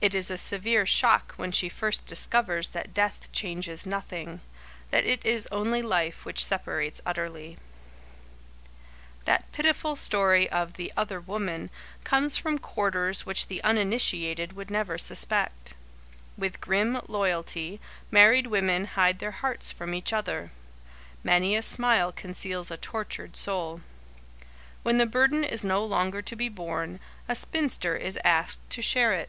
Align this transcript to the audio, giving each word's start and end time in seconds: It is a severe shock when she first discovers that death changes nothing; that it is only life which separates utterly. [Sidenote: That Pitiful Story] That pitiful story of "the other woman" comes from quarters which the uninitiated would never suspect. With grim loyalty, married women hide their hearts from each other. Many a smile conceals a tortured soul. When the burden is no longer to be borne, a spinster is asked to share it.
It 0.00 0.14
is 0.14 0.30
a 0.30 0.38
severe 0.38 0.86
shock 0.86 1.32
when 1.34 1.50
she 1.50 1.68
first 1.68 2.06
discovers 2.06 2.68
that 2.68 2.94
death 2.94 3.28
changes 3.32 3.84
nothing; 3.84 4.40
that 4.90 5.04
it 5.04 5.26
is 5.26 5.48
only 5.50 5.82
life 5.82 6.24
which 6.24 6.44
separates 6.44 7.00
utterly. 7.04 7.54
[Sidenote: 7.54 9.24
That 9.24 9.50
Pitiful 9.50 9.96
Story] 9.96 10.44
That 10.44 10.50
pitiful 10.52 10.60
story 10.60 10.62
of 10.62 10.72
"the 10.74 10.92
other 10.96 11.20
woman" 11.20 11.70
comes 12.04 12.36
from 12.36 12.60
quarters 12.60 13.26
which 13.26 13.48
the 13.48 13.60
uninitiated 13.64 14.52
would 14.52 14.70
never 14.70 14.98
suspect. 14.98 15.74
With 16.36 16.60
grim 16.60 17.00
loyalty, 17.08 17.80
married 18.12 18.46
women 18.46 18.84
hide 18.84 19.18
their 19.18 19.32
hearts 19.32 19.72
from 19.72 19.94
each 19.94 20.12
other. 20.12 20.52
Many 21.24 21.56
a 21.56 21.60
smile 21.64 22.12
conceals 22.12 22.70
a 22.70 22.76
tortured 22.76 23.36
soul. 23.36 23.80
When 24.84 24.98
the 24.98 25.06
burden 25.06 25.42
is 25.42 25.64
no 25.64 25.84
longer 25.84 26.22
to 26.22 26.36
be 26.36 26.48
borne, 26.48 27.00
a 27.28 27.34
spinster 27.34 27.96
is 27.96 28.16
asked 28.22 28.60
to 28.70 28.80
share 28.80 29.10
it. 29.12 29.28